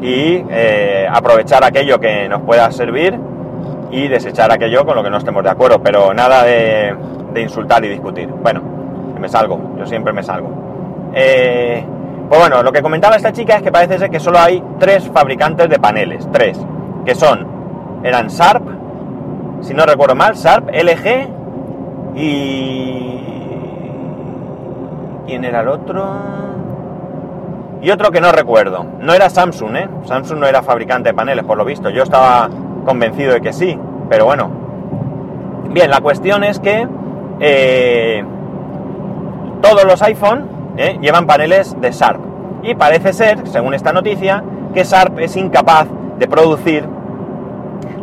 y 0.00 0.44
eh, 0.50 1.06
aprovechar 1.10 1.64
aquello 1.64 1.98
que 1.98 2.28
nos 2.28 2.42
pueda 2.42 2.70
servir 2.70 3.18
y 3.90 4.08
desechar 4.08 4.50
aquello 4.50 4.84
con 4.84 4.96
lo 4.96 5.02
que 5.02 5.10
no 5.10 5.18
estemos 5.18 5.42
de 5.44 5.50
acuerdo. 5.50 5.80
Pero 5.82 6.12
nada 6.12 6.44
de, 6.44 6.94
insultar 7.36 7.84
y 7.84 7.88
discutir. 7.88 8.28
Bueno, 8.28 8.62
me 9.20 9.28
salgo, 9.28 9.76
yo 9.78 9.86
siempre 9.86 10.12
me 10.12 10.22
salgo. 10.22 10.50
Eh, 11.14 11.84
pues 12.32 12.40
bueno, 12.40 12.62
lo 12.62 12.72
que 12.72 12.80
comentaba 12.80 13.16
esta 13.16 13.30
chica 13.30 13.56
es 13.56 13.62
que 13.62 13.70
parece 13.70 13.98
ser 13.98 14.08
que 14.08 14.18
solo 14.18 14.38
hay 14.38 14.64
tres 14.78 15.06
fabricantes 15.12 15.68
de 15.68 15.78
paneles, 15.78 16.26
tres, 16.32 16.58
que 17.04 17.14
son, 17.14 17.46
eran 18.04 18.28
Sharp, 18.28 18.66
si 19.60 19.74
no 19.74 19.84
recuerdo 19.84 20.14
mal, 20.14 20.34
Sharp, 20.34 20.70
LG 20.70 21.28
y... 22.16 23.20
¿Quién 25.26 25.44
era 25.44 25.60
el 25.60 25.68
otro? 25.68 26.08
Y 27.82 27.90
otro 27.90 28.10
que 28.10 28.22
no 28.22 28.32
recuerdo. 28.32 28.86
No 28.98 29.12
era 29.12 29.28
Samsung, 29.28 29.76
¿eh? 29.76 29.88
Samsung 30.06 30.38
no 30.38 30.46
era 30.46 30.62
fabricante 30.62 31.10
de 31.10 31.14
paneles, 31.14 31.44
por 31.44 31.58
lo 31.58 31.66
visto. 31.66 31.90
Yo 31.90 32.02
estaba 32.02 32.48
convencido 32.86 33.34
de 33.34 33.42
que 33.42 33.52
sí, 33.52 33.78
pero 34.08 34.24
bueno. 34.24 34.50
Bien, 35.68 35.90
la 35.90 36.00
cuestión 36.00 36.44
es 36.44 36.58
que 36.60 36.88
eh, 37.40 38.24
todos 39.60 39.84
los 39.84 40.00
iPhone 40.00 40.61
¿eh? 40.76 40.98
llevan 41.00 41.26
paneles 41.26 41.74
de 41.80 41.90
Sharp. 41.90 42.20
Y 42.62 42.74
parece 42.74 43.12
ser, 43.12 43.46
según 43.48 43.74
esta 43.74 43.92
noticia, 43.92 44.42
que 44.72 44.84
Sharp 44.84 45.18
es 45.18 45.36
incapaz 45.36 45.88
de 46.18 46.28
producir 46.28 46.84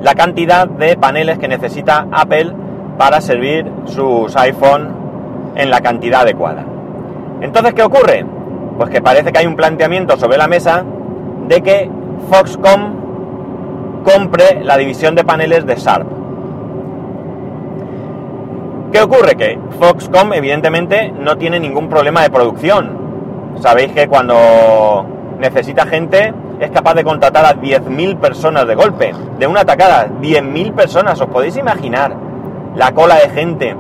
la 0.02 0.16
cantidad 0.16 0.68
de 0.68 0.98
paneles 0.98 1.38
que 1.40 1.48
necesita 1.48 2.08
Apple 2.12 2.54
para 2.98 3.22
servir 3.22 3.72
sus 3.86 4.36
iPhone 4.36 4.90
en 5.56 5.70
la 5.70 5.82
cantidad 5.82 6.22
adecuada. 6.22 6.66
Entonces, 7.42 7.74
¿qué 7.74 7.84
ocurre? 7.84 8.26
Pues 8.78 8.90
que 8.90 9.02
parece 9.02 9.32
que 9.32 9.40
hay 9.40 9.46
un 9.46 9.56
planteamiento 9.56 10.18
sobre 10.18 10.38
la 10.38 10.48
mesa 10.48 10.84
de 11.48 11.62
que 11.62 11.90
Foxconn 12.30 14.04
compre 14.04 14.64
la 14.64 14.78
división 14.78 15.16
de 15.16 15.24
paneles 15.24 15.66
de 15.66 15.76
Sharp. 15.76 16.19
¿Qué 18.92 19.02
ocurre? 19.02 19.36
Que 19.36 19.60
Foxconn 19.80 20.34
evidentemente 20.34 21.12
no 21.12 21.38
tiene 21.38 21.60
ningún 21.60 21.90
problema 21.90 22.24
de 22.24 22.32
producción. 22.32 22.98
Sabéis 23.60 23.92
que 23.92 24.08
cuando 24.08 25.06
necesita 25.40 25.86
gente 25.86 26.34
es 26.60 26.72
capaz 26.72 26.96
de 26.96 27.04
contratar 27.04 27.46
a 27.46 27.56
10.000 27.56 28.18
personas 28.18 28.66
de 28.68 28.74
golpe, 28.74 29.14
de 29.38 29.48
una 29.48 29.62
atacada. 29.62 30.08
10.000 30.08 30.74
personas, 30.74 31.22
¿os 31.22 31.28
podéis 31.28 31.56
imaginar 31.58 32.16
la 32.76 32.92
cola 32.94 33.16
de 33.16 33.30
gente? 33.30 33.76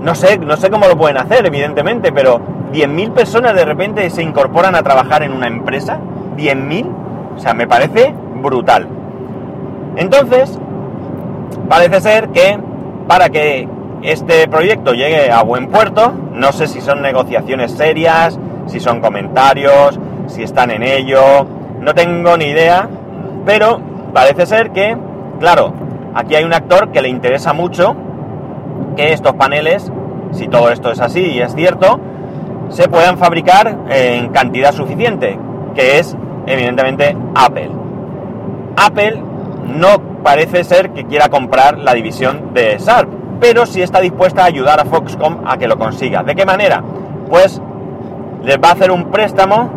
No 0.00 0.14
sé, 0.16 0.38
no 0.38 0.56
sé 0.56 0.68
cómo 0.68 0.88
lo 0.88 0.96
pueden 0.96 1.18
hacer, 1.18 1.46
evidentemente, 1.46 2.10
pero 2.10 2.40
10.000 2.72 3.12
personas 3.12 3.54
de 3.54 3.64
repente 3.64 4.10
se 4.10 4.24
incorporan 4.24 4.74
a 4.74 4.82
trabajar 4.82 5.22
en 5.22 5.32
una 5.32 5.46
empresa. 5.46 6.00
10.000, 6.36 6.86
o 7.36 7.38
sea, 7.38 7.54
me 7.54 7.68
parece 7.68 8.12
brutal. 8.42 8.88
Entonces, 9.94 10.58
parece 11.68 12.00
ser 12.00 12.30
que 12.30 12.58
para 13.06 13.28
que 13.28 13.68
este 14.02 14.48
proyecto 14.48 14.92
llegue 14.92 15.30
a 15.30 15.42
buen 15.42 15.68
puerto, 15.68 16.12
no 16.32 16.52
sé 16.52 16.66
si 16.66 16.80
son 16.80 17.02
negociaciones 17.02 17.72
serias, 17.72 18.38
si 18.66 18.80
son 18.80 19.00
comentarios, 19.00 19.98
si 20.26 20.42
están 20.42 20.70
en 20.70 20.82
ello, 20.82 21.46
no 21.80 21.94
tengo 21.94 22.36
ni 22.36 22.46
idea, 22.46 22.88
pero 23.44 23.80
parece 24.12 24.46
ser 24.46 24.70
que, 24.70 24.96
claro, 25.38 25.72
aquí 26.14 26.34
hay 26.34 26.44
un 26.44 26.54
actor 26.54 26.90
que 26.90 27.02
le 27.02 27.08
interesa 27.08 27.52
mucho 27.52 27.94
que 28.96 29.12
estos 29.12 29.34
paneles, 29.34 29.90
si 30.32 30.48
todo 30.48 30.70
esto 30.70 30.90
es 30.90 31.00
así 31.00 31.20
y 31.20 31.40
es 31.40 31.54
cierto, 31.54 32.00
se 32.68 32.88
puedan 32.88 33.18
fabricar 33.18 33.78
en 33.90 34.30
cantidad 34.30 34.72
suficiente, 34.72 35.38
que 35.74 35.98
es 35.98 36.16
evidentemente 36.46 37.16
Apple. 37.34 37.70
Apple 38.76 39.22
no 39.66 40.22
parece 40.22 40.64
ser 40.64 40.90
que 40.90 41.04
quiera 41.04 41.28
comprar 41.28 41.78
la 41.78 41.94
división 41.94 42.52
de 42.54 42.78
Sharp, 42.78 43.08
pero 43.40 43.66
sí 43.66 43.82
está 43.82 44.00
dispuesta 44.00 44.42
a 44.42 44.46
ayudar 44.46 44.80
a 44.80 44.84
Foxconn 44.84 45.42
a 45.44 45.56
que 45.56 45.66
lo 45.66 45.78
consiga. 45.78 46.22
¿De 46.22 46.34
qué 46.34 46.46
manera? 46.46 46.82
Pues 47.28 47.60
les 48.44 48.58
va 48.58 48.68
a 48.68 48.72
hacer 48.72 48.90
un 48.90 49.10
préstamo 49.10 49.70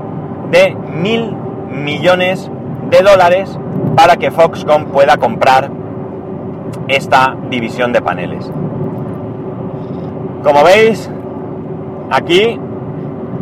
de 0.52 0.76
mil 0.76 1.36
millones 1.70 2.50
de 2.90 3.00
dólares 3.00 3.58
para 3.96 4.18
que 4.18 4.32
Foxconn 4.32 4.86
pueda 4.86 5.18
comprar 5.18 5.70
esta 6.88 7.36
división 7.50 7.92
de 7.94 8.02
paneles. 8.02 8.52
Como 10.44 10.64
veis, 10.64 11.10
aquí 12.12 12.60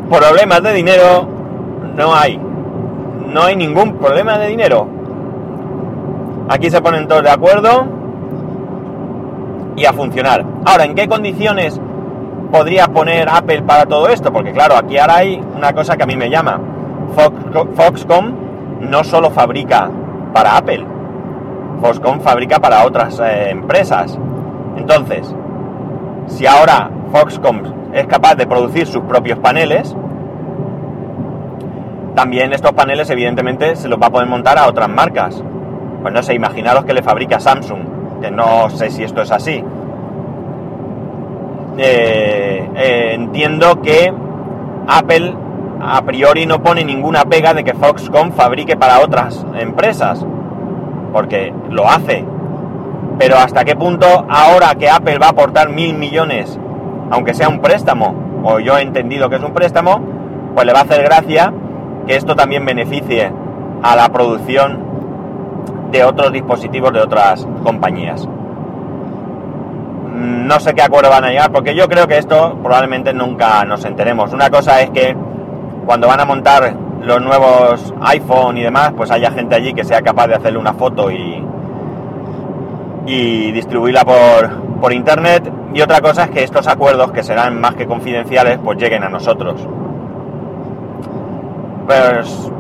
problemas 0.09 0.63
de 0.63 0.73
dinero 0.73 1.27
no 1.95 2.15
hay. 2.15 2.39
No 3.27 3.43
hay 3.43 3.55
ningún 3.55 3.97
problema 3.97 4.38
de 4.38 4.47
dinero. 4.47 4.88
Aquí 6.50 6.69
se 6.69 6.81
ponen 6.81 7.07
todos 7.07 7.23
de 7.23 7.29
acuerdo 7.29 7.85
y 9.75 9.85
a 9.85 9.93
funcionar. 9.93 10.45
Ahora, 10.65 10.85
¿en 10.85 10.95
qué 10.95 11.07
condiciones 11.07 11.79
podría 12.51 12.88
poner 12.88 13.29
Apple 13.29 13.63
para 13.63 13.85
todo 13.85 14.09
esto? 14.09 14.31
Porque 14.31 14.51
claro, 14.51 14.75
aquí 14.75 14.97
ahora 14.97 15.17
hay 15.17 15.41
una 15.55 15.73
cosa 15.73 15.97
que 15.97 16.03
a 16.03 16.05
mí 16.05 16.15
me 16.15 16.29
llama. 16.29 16.59
Foxconn 17.75 18.35
no 18.81 19.03
solo 19.03 19.29
fabrica 19.29 19.89
para 20.33 20.57
Apple, 20.57 20.85
Foxconn 21.81 22.21
fabrica 22.21 22.59
para 22.59 22.85
otras 22.85 23.19
eh, 23.19 23.50
empresas. 23.50 24.17
Entonces, 24.77 25.33
si 26.27 26.45
ahora 26.45 26.89
Foxconn 27.12 27.91
es 27.93 28.07
capaz 28.07 28.35
de 28.35 28.47
producir 28.47 28.88
sus 28.88 29.03
propios 29.03 29.38
paneles, 29.39 29.95
también 32.15 32.53
estos 32.53 32.71
paneles 32.73 33.09
evidentemente 33.09 33.75
se 33.75 33.89
los 33.89 34.00
va 34.00 34.07
a 34.07 34.09
poder 34.09 34.27
montar 34.27 34.57
a 34.57 34.67
otras 34.67 34.89
marcas. 34.89 35.43
Pues 36.03 36.13
no 36.13 36.22
sé, 36.22 36.33
imaginaros 36.33 36.83
que 36.83 36.93
le 36.93 37.01
fabrica 37.01 37.39
Samsung, 37.39 38.22
que 38.22 38.29
no 38.29 38.69
sé 38.69 38.91
si 38.91 39.03
esto 39.03 39.22
es 39.22 39.31
así. 39.31 39.63
Eh, 41.77 42.69
eh, 42.75 43.12
entiendo 43.13 43.81
que 43.81 44.13
Apple 44.86 45.33
a 45.81 46.01
priori 46.01 46.45
no 46.45 46.62
pone 46.62 46.83
ninguna 46.83 47.24
pega 47.24 47.53
de 47.53 47.63
que 47.63 47.74
Foxconn 47.74 48.33
fabrique 48.33 48.75
para 48.75 49.00
otras 49.00 49.45
empresas, 49.57 50.25
porque 51.13 51.53
lo 51.69 51.89
hace. 51.89 52.25
Pero 53.17 53.38
hasta 53.38 53.63
qué 53.63 53.77
punto 53.77 54.25
ahora 54.29 54.75
que 54.75 54.89
Apple 54.89 55.19
va 55.19 55.27
a 55.27 55.31
aportar 55.31 55.69
mil 55.69 55.93
millones, 55.93 56.60
aunque 57.12 57.33
sea 57.33 57.48
un 57.48 57.62
préstamo, 57.62 58.41
o 58.43 58.60
yo 58.60 58.77
he 58.77 58.81
entendido 58.81 59.29
que 59.29 59.38
es 59.38 59.43
un 59.43 59.53
préstamo, 59.53 60.01
pues 60.53 60.65
le 60.65 60.74
va 60.74 60.79
a 60.79 60.83
hacer 60.83 61.01
gracia 61.01 61.53
que 62.05 62.17
esto 62.17 62.36
también 62.36 62.65
beneficie 62.65 63.31
a 63.81 63.95
la 63.95 64.10
producción 64.10 64.83
de 65.93 66.03
otros 66.03 66.33
dispositivos 66.33 66.91
de 66.91 67.00
otras 67.00 67.47
compañías. 67.63 68.27
Mm, 70.13 70.47
no 70.47 70.59
sé 70.59 70.73
qué 70.73 70.81
acuerdo 70.81 71.09
van 71.09 71.23
a 71.23 71.29
llegar, 71.29 71.51
porque 71.51 71.75
yo 71.75 71.88
creo 71.88 72.07
que 72.07 72.17
esto 72.17 72.57
probablemente 72.62 73.13
nunca 73.13 73.63
nos 73.63 73.85
enteremos. 73.85 74.33
Una 74.33 74.50
cosa 74.50 74.81
es 74.81 74.89
que 74.89 75.15
cuando 75.85 76.07
van 76.07 76.19
a 76.19 76.25
montar 76.25 76.75
los 77.01 77.21
nuevos 77.21 77.93
iPhone 78.01 78.57
y 78.57 78.63
demás, 78.63 78.93
pues 78.97 79.12
haya 79.12 79.29
gente 79.31 79.55
allí 79.55 79.73
que 79.73 79.83
sea 79.83 80.01
capaz 80.01 80.27
de 80.27 80.35
hacerle 80.35 80.57
una 80.57 80.73
foto 80.73 81.12
y, 81.12 81.45
y 83.05 83.51
distribuirla 83.51 84.03
por, 84.03 84.79
por 84.81 84.93
internet. 84.93 85.51
Y 85.75 85.81
otra 85.81 86.01
cosa 86.01 86.23
es 86.23 86.29
que 86.31 86.43
estos 86.43 86.67
acuerdos, 86.67 87.12
que 87.12 87.21
serán 87.21 87.62
más 87.62 87.75
que 87.75 87.85
confidenciales, 87.85 88.57
pues 88.63 88.79
lleguen 88.79 89.03
a 89.03 89.09
nosotros. 89.09 89.55
Pues 91.85 92.51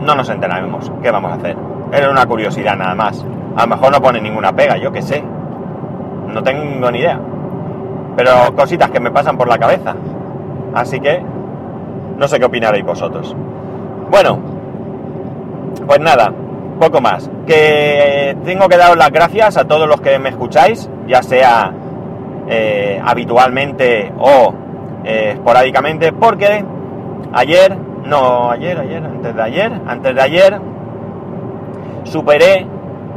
no 0.00 0.14
nos 0.14 0.28
enteraremos. 0.28 0.92
¿Qué 1.02 1.10
vamos 1.10 1.32
a 1.32 1.34
hacer? 1.36 1.67
Era 1.92 2.10
una 2.10 2.26
curiosidad 2.26 2.76
nada 2.76 2.94
más. 2.94 3.24
A 3.56 3.62
lo 3.62 3.68
mejor 3.68 3.92
no 3.92 4.00
pone 4.00 4.20
ninguna 4.20 4.52
pega, 4.52 4.76
yo 4.76 4.92
qué 4.92 5.02
sé. 5.02 5.22
No 6.26 6.42
tengo 6.42 6.90
ni 6.90 6.98
idea. 6.98 7.18
Pero 8.16 8.54
cositas 8.54 8.90
que 8.90 9.00
me 9.00 9.10
pasan 9.10 9.36
por 9.38 9.48
la 9.48 9.58
cabeza. 9.58 9.94
Así 10.74 11.00
que 11.00 11.22
no 12.16 12.28
sé 12.28 12.38
qué 12.38 12.44
opinaréis 12.44 12.84
vosotros. 12.84 13.34
Bueno, 14.10 14.38
pues 15.86 16.00
nada, 16.00 16.32
poco 16.78 17.00
más. 17.00 17.30
Que 17.46 18.36
tengo 18.44 18.68
que 18.68 18.76
daros 18.76 18.96
las 18.96 19.10
gracias 19.10 19.56
a 19.56 19.64
todos 19.64 19.88
los 19.88 20.00
que 20.00 20.18
me 20.18 20.30
escucháis, 20.30 20.90
ya 21.06 21.22
sea 21.22 21.72
eh, 22.48 23.00
habitualmente 23.04 24.12
o 24.18 24.54
eh, 25.04 25.32
esporádicamente, 25.34 26.12
porque 26.12 26.64
ayer, 27.32 27.76
no, 28.04 28.50
ayer, 28.50 28.78
ayer, 28.78 29.04
antes 29.04 29.34
de 29.34 29.42
ayer, 29.42 29.72
antes 29.86 30.14
de 30.14 30.20
ayer, 30.20 30.60
superé 32.08 32.66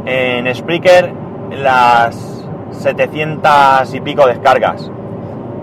en 0.06 0.54
Spreaker 0.54 1.12
las 1.58 2.48
700 2.72 3.94
y 3.94 4.02
pico 4.02 4.28
descargas. 4.28 4.90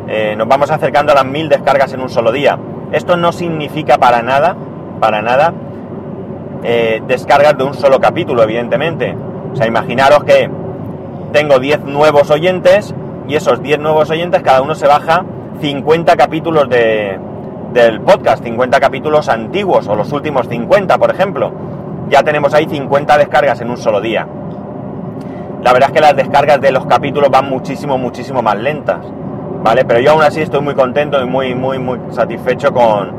Eh, 0.09 0.35
nos 0.37 0.49
vamos 0.49 0.71
acercando 0.71 1.13
a 1.13 1.17
las 1.17 1.25
1000 1.25 1.49
descargas 1.49 1.93
en 1.93 2.01
un 2.01 2.09
solo 2.09 2.33
día. 2.33 2.59
Esto 2.93 3.17
no 3.17 3.33
significa 3.33 3.99
para 3.99 4.23
nada, 4.23 4.57
para 5.01 5.21
nada, 5.21 5.53
eh, 6.65 7.03
descargas 7.07 7.57
de 7.59 7.65
un 7.65 7.75
solo 7.75 8.01
capítulo, 8.01 8.43
evidentemente. 8.43 9.15
O 9.53 9.57
sea, 9.57 9.67
imaginaros 9.67 10.25
que 10.25 10.51
tengo 11.33 11.59
10 11.59 11.85
nuevos 11.85 12.31
oyentes 12.31 12.95
y 13.29 13.35
esos 13.35 13.63
10 13.63 13.81
nuevos 13.81 14.09
oyentes, 14.11 14.43
cada 14.43 14.63
uno 14.63 14.75
se 14.75 14.87
baja 14.87 15.25
50 15.61 16.17
capítulos 16.17 16.69
de, 16.71 17.19
del 17.75 18.01
podcast, 18.01 18.43
50 18.43 18.81
capítulos 18.81 19.29
antiguos 19.29 19.87
o 19.89 19.95
los 19.95 20.11
últimos 20.13 20.49
50, 20.49 20.97
por 20.97 21.11
ejemplo 21.11 21.53
ya 22.09 22.23
tenemos 22.23 22.55
ahí 22.55 22.67
50 22.69 23.19
descargas 23.19 23.61
en 23.61 23.71
un 23.71 23.77
solo 23.77 24.01
día. 24.01 24.27
la 25.63 25.73
verdad 25.73 25.91
es 25.91 25.95
que 25.95 26.01
las 26.01 26.17
descargas 26.17 26.61
de 26.61 26.71
los 26.71 26.87
capítulos 26.87 27.31
van 27.31 27.49
muchísimo, 27.49 27.99
muchísimo 27.99 28.43
más 28.43 28.57
lentas, 28.57 28.99
¿vale? 29.63 29.85
Pero 29.85 30.01
yo 30.01 30.13
aún 30.13 30.23
así 30.23 30.41
estoy 30.41 30.61
muy 30.61 30.75
contento 30.75 31.21
y 31.21 31.27
muy, 31.27 31.55
muy, 31.55 31.79
muy 31.79 31.99
satisfecho 32.11 32.73
con, 32.73 33.13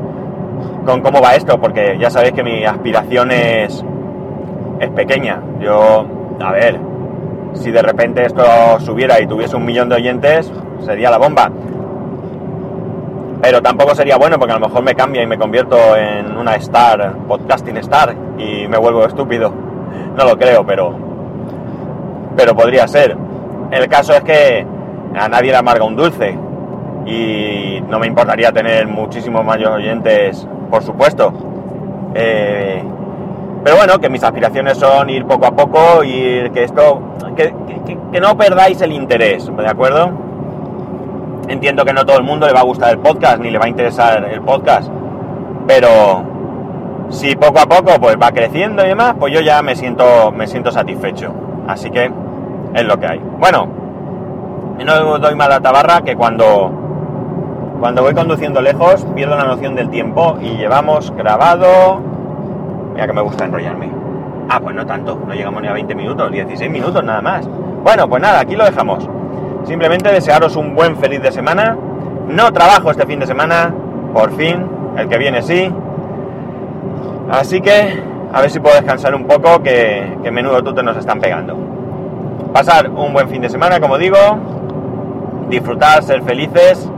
con 0.84 1.00
cómo 1.02 1.20
va 1.20 1.34
esto, 1.34 1.60
porque 1.60 1.96
ya 2.00 2.10
sabéis 2.10 2.32
que 2.32 2.42
mi 2.42 2.64
aspiración 2.64 3.30
es, 3.30 3.84
es 4.80 4.90
pequeña. 4.90 5.40
Yo, 5.60 6.06
a 6.40 6.52
ver, 6.52 6.80
si 7.54 7.70
de 7.70 7.82
repente 7.82 8.24
esto 8.24 8.42
subiera 8.80 9.20
y 9.20 9.26
tuviese 9.26 9.56
un 9.56 9.64
millón 9.64 9.88
de 9.88 9.96
oyentes, 9.96 10.50
sería 10.84 11.10
la 11.10 11.18
bomba. 11.18 11.50
Pero 13.42 13.62
tampoco 13.62 13.94
sería 13.94 14.16
bueno 14.16 14.38
porque 14.38 14.52
a 14.52 14.58
lo 14.58 14.68
mejor 14.68 14.82
me 14.82 14.94
cambia 14.94 15.22
y 15.22 15.26
me 15.26 15.38
convierto 15.38 15.96
en 15.96 16.36
una 16.36 16.56
star, 16.56 17.14
podcasting 17.26 17.78
star, 17.78 18.14
y 18.38 18.68
me 18.68 18.76
vuelvo 18.76 19.06
estúpido. 19.06 19.50
No 20.16 20.24
lo 20.24 20.36
creo, 20.36 20.64
pero. 20.66 20.94
Pero 22.36 22.54
podría 22.54 22.86
ser. 22.86 23.16
El 23.70 23.88
caso 23.88 24.12
es 24.12 24.22
que 24.22 24.66
a 25.14 25.28
nadie 25.28 25.52
le 25.52 25.56
amarga 25.56 25.84
un 25.84 25.96
dulce. 25.96 26.36
Y 27.06 27.82
no 27.88 27.98
me 27.98 28.06
importaría 28.06 28.52
tener 28.52 28.86
muchísimos 28.86 29.42
mayores 29.42 29.76
oyentes, 29.76 30.46
por 30.70 30.82
supuesto. 30.82 31.32
Eh, 32.14 32.82
pero 33.64 33.76
bueno, 33.76 33.98
que 33.98 34.10
mis 34.10 34.22
aspiraciones 34.22 34.76
son 34.76 35.08
ir 35.08 35.24
poco 35.24 35.46
a 35.46 35.52
poco, 35.52 36.04
y 36.04 36.50
que 36.50 36.64
esto. 36.64 37.00
Que 38.12 38.20
no 38.20 38.36
perdáis 38.36 38.80
el 38.82 38.92
interés, 38.92 39.50
¿de 39.56 39.66
acuerdo? 39.66 40.29
Entiendo 41.50 41.84
que 41.84 41.92
no 41.92 42.06
todo 42.06 42.16
el 42.16 42.22
mundo 42.22 42.46
le 42.46 42.52
va 42.52 42.60
a 42.60 42.62
gustar 42.62 42.90
el 42.92 43.00
podcast 43.00 43.40
ni 43.40 43.50
le 43.50 43.58
va 43.58 43.64
a 43.64 43.68
interesar 43.68 44.22
el 44.22 44.40
podcast, 44.40 44.88
pero 45.66 46.22
si 47.08 47.34
poco 47.34 47.58
a 47.58 47.66
poco 47.66 48.00
pues 48.00 48.16
va 48.22 48.30
creciendo 48.30 48.84
y 48.84 48.88
demás, 48.88 49.16
pues 49.18 49.34
yo 49.34 49.40
ya 49.40 49.60
me 49.60 49.74
siento, 49.74 50.30
me 50.30 50.46
siento 50.46 50.70
satisfecho. 50.70 51.34
Así 51.66 51.90
que 51.90 52.08
es 52.72 52.84
lo 52.84 53.00
que 53.00 53.06
hay. 53.08 53.20
Bueno, 53.40 53.66
no 54.78 55.18
doy 55.18 55.34
más 55.34 55.48
la 55.48 55.58
tabarra 55.58 56.02
que 56.02 56.14
cuando, 56.14 56.70
cuando 57.80 58.02
voy 58.02 58.14
conduciendo 58.14 58.62
lejos 58.62 59.04
pierdo 59.16 59.34
la 59.34 59.44
noción 59.44 59.74
del 59.74 59.90
tiempo 59.90 60.38
y 60.40 60.56
llevamos 60.56 61.10
grabado... 61.16 62.00
Mira 62.94 63.08
que 63.08 63.12
me 63.12 63.22
gusta 63.22 63.46
enrollarme. 63.46 63.90
Ah, 64.48 64.60
pues 64.60 64.76
no 64.76 64.86
tanto, 64.86 65.18
no 65.26 65.34
llegamos 65.34 65.62
ni 65.62 65.66
a 65.66 65.72
20 65.72 65.96
minutos, 65.96 66.30
16 66.30 66.70
minutos 66.70 67.02
nada 67.02 67.20
más. 67.20 67.48
Bueno, 67.82 68.08
pues 68.08 68.22
nada, 68.22 68.38
aquí 68.38 68.54
lo 68.54 68.64
dejamos. 68.64 69.08
Simplemente 69.64 70.10
desearos 70.12 70.56
un 70.56 70.74
buen 70.74 70.96
feliz 70.96 71.22
de 71.22 71.32
semana. 71.32 71.76
No 72.28 72.52
trabajo 72.52 72.90
este 72.90 73.06
fin 73.06 73.20
de 73.20 73.26
semana, 73.26 73.74
por 74.12 74.32
fin, 74.36 74.66
el 74.96 75.08
que 75.08 75.18
viene 75.18 75.42
sí. 75.42 75.70
Así 77.30 77.60
que 77.60 78.02
a 78.32 78.40
ver 78.40 78.50
si 78.50 78.60
puedo 78.60 78.76
descansar 78.76 79.14
un 79.14 79.24
poco, 79.24 79.62
que, 79.62 80.16
que 80.22 80.30
menudo 80.30 80.62
tute 80.62 80.82
nos 80.82 80.96
están 80.96 81.20
pegando. 81.20 81.56
Pasar 82.52 82.88
un 82.88 83.12
buen 83.12 83.28
fin 83.28 83.42
de 83.42 83.48
semana, 83.48 83.80
como 83.80 83.98
digo, 83.98 84.16
disfrutar, 85.48 86.02
ser 86.02 86.22
felices 86.22 86.88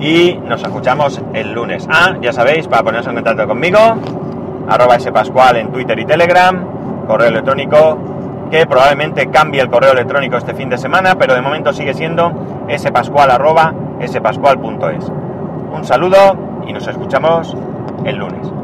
y 0.00 0.34
nos 0.46 0.62
escuchamos 0.62 1.22
el 1.32 1.52
lunes. 1.52 1.88
Ah, 1.90 2.16
ya 2.20 2.32
sabéis, 2.32 2.68
para 2.68 2.82
poneros 2.82 3.06
en 3.06 3.14
contacto 3.14 3.46
conmigo, 3.46 3.78
arroba 4.68 4.98
spascual 4.98 5.56
en 5.56 5.72
Twitter 5.72 5.98
y 5.98 6.04
Telegram, 6.04 7.06
correo 7.06 7.28
electrónico 7.28 7.98
que 8.50 8.66
probablemente 8.66 9.30
cambie 9.30 9.60
el 9.60 9.70
correo 9.70 9.92
electrónico 9.92 10.36
este 10.36 10.54
fin 10.54 10.68
de 10.68 10.78
semana, 10.78 11.14
pero 11.16 11.34
de 11.34 11.40
momento 11.40 11.72
sigue 11.72 11.94
siendo 11.94 12.32
spascual.spascual.es. 12.76 15.12
Un 15.72 15.84
saludo 15.84 16.36
y 16.66 16.72
nos 16.72 16.84
escuchamos 16.86 17.56
el 18.04 18.16
lunes. 18.16 18.63